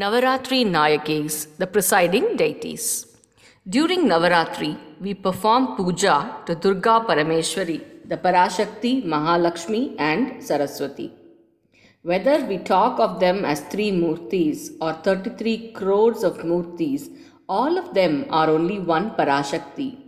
Navaratri 0.00 0.58
Nayakis, 0.74 1.56
the 1.60 1.66
presiding 1.66 2.36
deities. 2.36 2.84
During 3.68 4.02
Navaratri, 4.10 4.78
we 5.00 5.12
perform 5.12 5.74
puja 5.76 6.36
to 6.46 6.54
Durga 6.54 6.94
Parameshwari, 7.08 7.80
the 8.08 8.16
Parashakti, 8.16 8.92
Mahalakshmi, 9.04 9.96
and 9.98 10.40
Saraswati. 10.40 11.12
Whether 12.02 12.44
we 12.44 12.58
talk 12.58 13.00
of 13.00 13.18
them 13.18 13.44
as 13.44 13.62
three 13.72 13.90
murtis 13.90 14.70
or 14.80 14.92
33 14.92 15.72
crores 15.72 16.22
of 16.22 16.44
murtis, 16.44 17.08
all 17.48 17.76
of 17.76 17.92
them 17.94 18.26
are 18.30 18.48
only 18.50 18.78
one 18.78 19.10
Parashakti. 19.16 19.98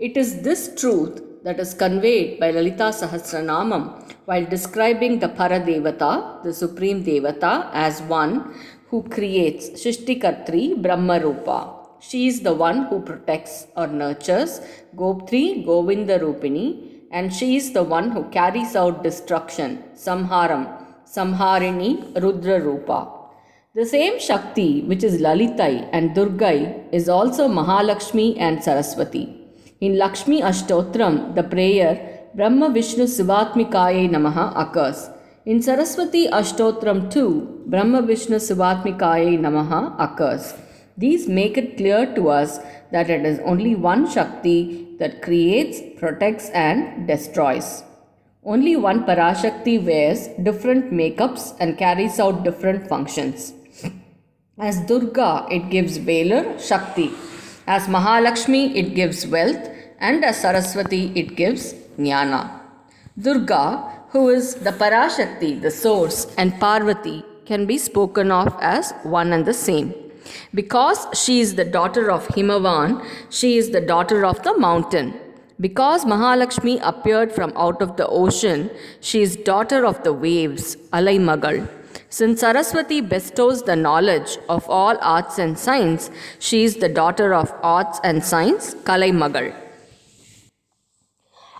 It 0.00 0.16
is 0.16 0.42
this 0.42 0.74
truth 0.80 1.22
that 1.44 1.58
is 1.58 1.72
conveyed 1.74 2.38
by 2.40 2.50
Lalita 2.50 2.88
Sahasranamam 3.00 3.82
while 4.26 4.44
describing 4.44 5.18
the 5.18 5.28
Paradevata, 5.28 6.42
the 6.42 6.52
Supreme 6.52 7.02
Devata, 7.04 7.70
as 7.72 8.02
one 8.02 8.54
who 8.88 9.02
creates 9.04 9.70
Srishtikartri 9.70 10.82
Brahmarupa. 10.82 11.76
She 12.00 12.26
is 12.28 12.40
the 12.40 12.54
one 12.54 12.86
who 12.86 13.00
protects 13.00 13.66
or 13.76 13.86
nurtures 13.86 14.60
Goptri 14.96 15.64
Govinda 15.64 16.18
Rupini, 16.18 17.00
and 17.10 17.32
she 17.32 17.56
is 17.56 17.72
the 17.72 17.82
one 17.82 18.10
who 18.10 18.24
carries 18.30 18.76
out 18.76 19.02
destruction, 19.02 19.82
Samharam, 19.94 20.84
Samharini 21.04 22.20
Rudra 22.22 22.60
Rupa. 22.60 23.08
The 23.74 23.86
same 23.86 24.18
Shakti, 24.18 24.82
which 24.82 25.04
is 25.04 25.20
Lalitai 25.20 25.88
and 25.92 26.10
Durgai, 26.10 26.92
is 26.92 27.08
also 27.08 27.48
Mahalakshmi 27.48 28.38
and 28.38 28.62
Saraswati. 28.62 29.39
In 29.80 29.96
Lakshmi 29.96 30.42
Ashtotram, 30.42 31.34
the 31.34 31.42
prayer 31.42 32.26
Brahma 32.34 32.68
Vishnu 32.68 33.04
Sivatmikaye 33.04 34.10
Namaha 34.10 34.52
occurs. 34.54 35.08
In 35.46 35.62
Saraswati 35.62 36.28
Ashtotram 36.28 37.10
too, 37.10 37.62
Brahma 37.66 38.02
Vishnu 38.02 38.36
Sivatmikaye 38.36 39.38
Namaha 39.38 39.96
occurs. 39.98 40.52
These 40.98 41.28
make 41.28 41.56
it 41.56 41.78
clear 41.78 42.14
to 42.14 42.28
us 42.28 42.58
that 42.92 43.08
it 43.08 43.24
is 43.24 43.40
only 43.46 43.74
one 43.74 44.06
Shakti 44.06 44.96
that 44.98 45.22
creates, 45.22 45.80
protects, 45.98 46.50
and 46.50 47.08
destroys. 47.08 47.82
Only 48.44 48.76
one 48.76 49.06
Parashakti 49.06 49.82
wears 49.82 50.28
different 50.42 50.92
makeups 50.92 51.56
and 51.58 51.78
carries 51.78 52.20
out 52.20 52.44
different 52.44 52.86
functions. 52.86 53.54
As 54.58 54.78
Durga, 54.82 55.46
it 55.50 55.70
gives 55.70 55.96
valor, 55.96 56.58
Shakti. 56.58 57.10
As 57.72 57.86
Mahalakshmi, 57.86 58.74
it 58.74 58.96
gives 58.96 59.28
wealth, 59.28 59.68
and 60.00 60.24
as 60.24 60.40
Saraswati, 60.40 61.12
it 61.14 61.36
gives 61.36 61.72
jnana. 61.96 62.40
Durga, 63.16 63.64
who 64.08 64.28
is 64.30 64.56
the 64.56 64.72
Parashakti, 64.72 65.62
the 65.62 65.70
source, 65.70 66.26
and 66.36 66.58
Parvati 66.58 67.22
can 67.46 67.66
be 67.66 67.78
spoken 67.78 68.32
of 68.32 68.56
as 68.60 68.90
one 69.04 69.32
and 69.32 69.44
the 69.46 69.54
same. 69.54 69.94
Because 70.52 71.06
she 71.14 71.38
is 71.38 71.54
the 71.54 71.64
daughter 71.64 72.10
of 72.10 72.26
Himavan, 72.26 73.06
she 73.28 73.56
is 73.56 73.70
the 73.70 73.80
daughter 73.80 74.26
of 74.26 74.42
the 74.42 74.58
mountain. 74.58 75.14
Because 75.60 76.04
Mahalakshmi 76.04 76.80
appeared 76.82 77.30
from 77.30 77.52
out 77.54 77.80
of 77.80 77.96
the 77.96 78.08
ocean, 78.08 78.68
she 79.00 79.22
is 79.22 79.36
daughter 79.36 79.86
of 79.86 80.02
the 80.02 80.12
waves, 80.12 80.74
Alai 80.92 81.20
Magal. 81.20 81.68
Since 82.08 82.40
Saraswati 82.40 83.00
bestows 83.00 83.62
the 83.62 83.76
knowledge 83.76 84.38
of 84.48 84.68
all 84.68 84.96
arts 85.00 85.38
and 85.38 85.58
science, 85.58 86.10
she 86.38 86.64
is 86.64 86.76
the 86.76 86.88
daughter 86.88 87.32
of 87.34 87.52
arts 87.62 88.00
and 88.02 88.24
science, 88.24 88.74
Kalai 88.74 89.12
Magal. 89.12 89.54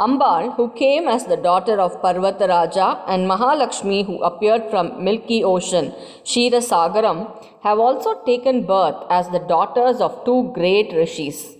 Ambal, 0.00 0.54
who 0.56 0.70
came 0.72 1.06
as 1.06 1.24
the 1.26 1.36
daughter 1.36 1.80
of 1.80 2.02
Parvata 2.02 2.48
Raja, 2.48 3.04
and 3.06 3.30
Mahalakshmi, 3.30 4.04
who 4.04 4.20
appeared 4.22 4.68
from 4.68 5.04
Milky 5.04 5.44
Ocean, 5.44 5.94
Shira 6.24 6.58
Sagaram, 6.58 7.30
have 7.62 7.78
also 7.78 8.20
taken 8.26 8.66
birth 8.66 8.96
as 9.08 9.28
the 9.30 9.38
daughters 9.38 10.00
of 10.00 10.24
two 10.24 10.50
great 10.52 10.92
rishis. 10.92 11.54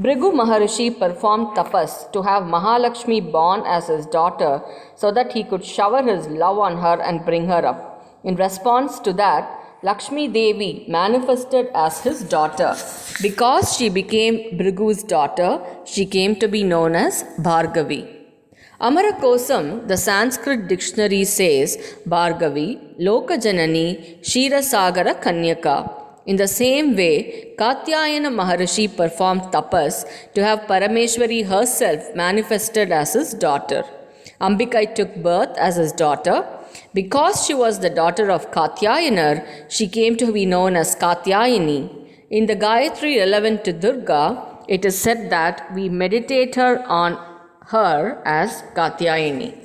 Bhrigu 0.00 0.32
Maharishi 0.32 0.98
performed 0.98 1.48
tapas 1.56 2.10
to 2.12 2.22
have 2.22 2.44
Mahalakshmi 2.44 3.30
born 3.30 3.62
as 3.66 3.88
his 3.88 4.06
daughter 4.06 4.62
so 4.96 5.12
that 5.12 5.32
he 5.32 5.44
could 5.44 5.62
shower 5.62 6.02
his 6.02 6.26
love 6.26 6.58
on 6.58 6.78
her 6.78 7.02
and 7.02 7.24
bring 7.26 7.46
her 7.48 7.66
up. 7.66 7.93
In 8.24 8.36
response 8.36 8.98
to 9.00 9.12
that, 9.14 9.60
Lakshmi 9.82 10.28
Devi 10.28 10.86
manifested 10.88 11.66
as 11.74 12.00
his 12.00 12.22
daughter. 12.22 12.74
Because 13.20 13.76
she 13.76 13.90
became 13.90 14.58
Bhrigu's 14.58 15.02
daughter, 15.02 15.60
she 15.84 16.06
came 16.06 16.36
to 16.36 16.48
be 16.48 16.62
known 16.64 16.94
as 16.94 17.22
Bhargavi. 17.38 18.02
Amarakosam, 18.80 19.86
the 19.86 19.96
Sanskrit 19.96 20.68
dictionary 20.68 21.24
says 21.24 21.76
Bhargavi, 22.08 22.98
Lokajanani, 22.98 24.20
Shirasagara 24.20 25.22
Kanyaka. 25.22 25.76
In 26.26 26.36
the 26.36 26.48
same 26.48 26.96
way, 26.96 27.54
Katyayana 27.58 28.30
Maharishi 28.40 28.96
performed 28.96 29.42
tapas 29.52 30.06
to 30.34 30.42
have 30.42 30.60
Parameshwari 30.60 31.46
herself 31.46 32.14
manifested 32.14 32.90
as 32.90 33.12
his 33.12 33.34
daughter. 33.34 33.84
Ambikai 34.40 34.94
took 34.94 35.14
birth 35.16 35.56
as 35.58 35.76
his 35.76 35.92
daughter. 35.92 36.46
Because 36.92 37.44
she 37.46 37.54
was 37.54 37.80
the 37.80 37.90
daughter 37.90 38.30
of 38.30 38.50
Katyayanar, 38.50 39.70
she 39.70 39.88
came 39.88 40.16
to 40.16 40.32
be 40.32 40.46
known 40.46 40.76
as 40.76 40.94
Katyayani. 40.96 41.90
In 42.30 42.46
the 42.46 42.56
Gayatri 42.56 43.18
relevant 43.18 43.64
to 43.64 43.72
Durga, 43.72 44.42
it 44.68 44.84
is 44.84 44.98
said 44.98 45.30
that 45.30 45.72
we 45.74 45.88
meditate 45.88 46.54
her 46.54 46.84
on 46.86 47.18
her 47.66 48.22
as 48.24 48.62
Katyayani. 48.74 49.64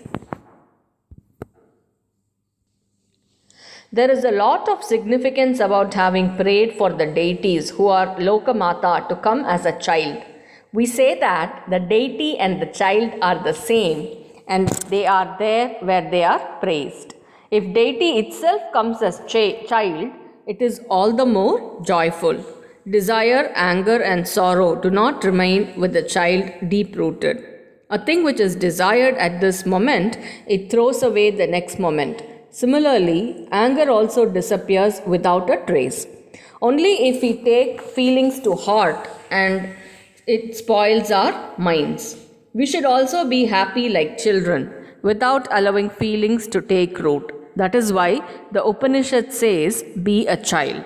There 3.92 4.12
is 4.12 4.24
a 4.24 4.32
lot 4.32 4.70
of 4.70 4.84
significance 4.84 5.60
about 5.60 5.96
having 5.96 6.36
prayed 6.36 6.74
for 6.78 6.92
the 6.92 7.08
deities 7.08 7.72
who 7.72 7.88
are 7.88 8.16
Lokamata 8.18 9.08
to 9.10 9.16
come 9.16 9.46
as 9.46 9.66
a 9.66 9.80
child. 9.80 10.22
We 10.72 10.86
say 10.86 11.20
that 11.20 11.66
the 11.68 11.80
deity 11.80 12.38
and 12.38 12.62
the 12.62 12.68
child 12.68 13.14
are 13.24 13.44
the 13.44 13.54
same 13.54 14.19
and 14.50 14.68
they 14.94 15.06
are 15.06 15.36
there 15.40 15.70
where 15.90 16.10
they 16.10 16.24
are 16.24 16.42
praised. 16.60 17.14
If 17.52 17.74
deity 17.74 18.10
itself 18.22 18.62
comes 18.74 19.02
as 19.02 19.22
ch- 19.28 19.68
child, 19.68 20.12
it 20.46 20.62
is 20.62 20.82
all 20.90 21.14
the 21.14 21.26
more 21.26 21.82
joyful. 21.84 22.44
Desire, 22.90 23.52
anger, 23.56 24.02
and 24.02 24.28
sorrow 24.28 24.76
do 24.76 24.90
not 24.90 25.24
remain 25.24 25.80
with 25.80 25.94
the 25.94 26.02
child 26.02 26.52
deep 26.70 26.96
rooted. 26.96 27.44
A 27.92 28.04
thing 28.04 28.24
which 28.24 28.40
is 28.40 28.56
desired 28.56 29.16
at 29.16 29.42
this 29.42 29.66
moment, 29.66 30.18
it 30.48 30.70
throws 30.72 31.02
away 31.04 31.32
the 31.32 31.48
next 31.48 31.80
moment. 31.80 32.24
Similarly, 32.52 33.48
anger 33.52 33.90
also 33.90 34.26
disappears 34.26 35.02
without 35.06 35.50
a 35.50 35.58
trace. 35.66 36.08
Only 36.62 37.10
if 37.10 37.22
we 37.22 37.44
take 37.44 37.82
feelings 37.82 38.40
to 38.42 38.56
heart 38.56 39.08
and 39.32 39.70
it 40.28 40.56
spoils 40.58 41.12
our 41.12 41.54
minds. 41.58 42.29
We 42.54 42.66
should 42.66 42.86
also 42.86 43.26
be 43.26 43.46
happy 43.46 43.90
like 43.90 44.18
children 44.18 44.74
without 45.04 45.48
allowing 45.52 45.90
feelings 45.90 46.48
to 46.48 46.62
take 46.62 46.98
root. 46.98 47.32
That 47.56 47.76
is 47.76 47.94
why 47.94 48.22
the 48.52 48.64
Upanishad 48.64 49.32
says, 49.32 49.84
Be 50.02 50.26
a 50.26 50.36
child. 50.36 50.84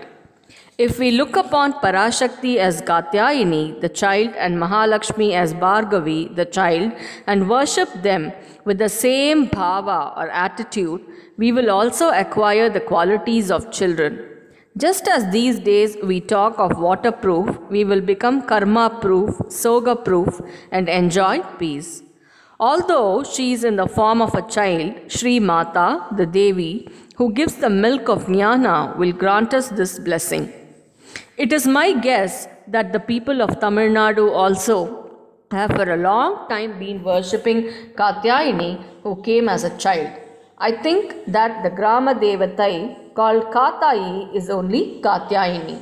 If 0.77 0.99
we 0.99 1.11
look 1.11 1.37
upon 1.37 1.73
Parashakti 1.73 2.57
as 2.57 2.81
Katyayani, 2.81 3.79
the 3.79 3.87
child, 3.87 4.33
and 4.37 4.57
Mahalakshmi 4.57 5.31
as 5.33 5.53
Bhargavi, 5.53 6.35
the 6.35 6.45
child, 6.45 6.91
and 7.27 7.49
worship 7.49 7.89
them 8.01 8.33
with 8.65 8.79
the 8.79 8.89
same 8.89 9.47
bhava 9.47 10.17
or 10.17 10.29
attitude, 10.31 11.01
we 11.37 11.53
will 11.53 11.69
also 11.69 12.09
acquire 12.09 12.69
the 12.69 12.81
qualities 12.81 13.51
of 13.51 13.71
children. 13.71 14.32
Just 14.75 15.07
as 15.07 15.31
these 15.31 15.59
days 15.59 15.97
we 16.01 16.19
talk 16.19 16.57
of 16.57 16.79
waterproof, 16.79 17.59
we 17.69 17.83
will 17.85 18.01
become 18.01 18.41
karma 18.41 18.89
proof, 19.01 19.29
soga 19.47 19.95
proof, 19.95 20.41
and 20.71 20.89
enjoy 20.89 21.41
peace. 21.59 22.01
Although 22.59 23.23
she 23.23 23.53
is 23.53 23.63
in 23.63 23.75
the 23.75 23.87
form 23.87 24.19
of 24.19 24.33
a 24.33 24.41
child, 24.41 24.95
Sri 25.09 25.39
Mata, 25.39 26.07
the 26.17 26.25
Devi, 26.25 26.89
who 27.17 27.31
gives 27.33 27.57
the 27.57 27.69
milk 27.69 28.09
of 28.09 28.25
jnana, 28.25 28.97
will 28.97 29.11
grant 29.11 29.53
us 29.53 29.69
this 29.69 29.99
blessing. 29.99 30.51
It 31.37 31.53
is 31.53 31.67
my 31.67 31.93
guess 31.93 32.47
that 32.67 32.93
the 32.93 32.99
people 32.99 33.43
of 33.43 33.59
Tamil 33.59 33.89
Nadu 33.89 34.31
also 34.31 35.11
have 35.51 35.69
for 35.69 35.93
a 35.93 35.97
long 35.97 36.49
time 36.49 36.79
been 36.79 37.03
worshipping 37.03 37.69
Katyayani, 37.95 38.83
who 39.03 39.21
came 39.21 39.49
as 39.49 39.63
a 39.63 39.77
child. 39.77 40.22
I 40.67 40.71
think 40.71 41.13
that 41.27 41.61
the 41.61 41.69
Grama 41.69 42.15
Devatai 42.15 43.13
called 43.15 43.47
Katai 43.55 44.33
is 44.33 44.49
only 44.49 45.01
Katyayani. 45.01 45.77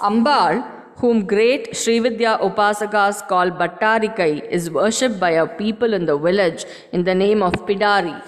Ambal, 0.00 0.64
whom 0.96 1.26
great 1.26 1.72
Srividya 1.72 2.40
Upasakas 2.40 3.28
call 3.28 3.50
Bhattarikai, 3.50 4.48
is 4.48 4.70
worshipped 4.70 5.20
by 5.20 5.36
our 5.36 5.48
people 5.48 5.92
in 5.92 6.06
the 6.06 6.16
village 6.16 6.64
in 6.92 7.04
the 7.04 7.14
name 7.14 7.42
of 7.42 7.52
Pidari. 7.66 8.22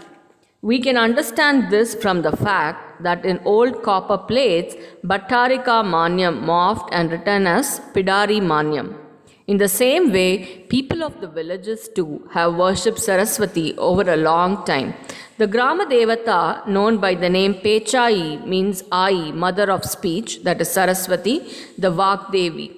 We 0.60 0.78
can 0.78 0.98
understand 0.98 1.70
this 1.70 1.94
from 1.94 2.20
the 2.20 2.36
fact 2.36 3.02
that 3.02 3.24
in 3.24 3.40
old 3.46 3.82
copper 3.82 4.18
plates, 4.18 4.74
Bhattarika 5.02 5.82
Manyam 5.94 6.42
morphed 6.42 6.90
and 6.92 7.10
written 7.10 7.46
as 7.46 7.80
Pidari 7.94 8.42
Manyam. 8.42 9.05
In 9.46 9.58
the 9.58 9.68
same 9.68 10.12
way, 10.12 10.64
people 10.68 11.04
of 11.04 11.20
the 11.20 11.28
villages 11.28 11.88
too 11.96 12.28
have 12.32 12.56
worshipped 12.56 12.98
Saraswati 12.98 13.76
over 13.78 14.02
a 14.12 14.16
long 14.16 14.64
time. 14.64 14.94
The 15.38 15.46
Grama 15.46 15.86
Devata, 15.86 16.66
known 16.66 16.98
by 16.98 17.14
the 17.14 17.28
name 17.28 17.54
Pechai, 17.54 18.44
means 18.44 18.82
Ai, 18.90 19.30
mother 19.30 19.70
of 19.70 19.84
speech, 19.84 20.42
that 20.42 20.60
is 20.60 20.70
Saraswati, 20.70 21.36
the 21.78 21.92
Vak 21.92 22.32
Devi. 22.32 22.72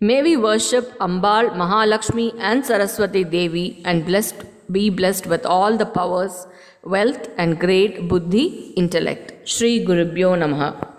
May 0.00 0.22
we 0.22 0.38
worship 0.38 0.98
Ambal, 1.00 1.50
Mahalakshmi, 1.50 2.34
and 2.38 2.64
Saraswati 2.64 3.24
Devi 3.24 3.82
and 3.84 4.06
blessed, 4.06 4.36
be 4.72 4.88
blessed 4.88 5.26
with 5.26 5.44
all 5.44 5.76
the 5.76 5.84
powers, 5.84 6.46
wealth, 6.82 7.28
and 7.36 7.60
great 7.60 8.08
buddhi 8.08 8.72
intellect. 8.76 9.46
Sri 9.46 9.84
Gurubhyo 9.84 10.34
Namaha. 10.34 10.95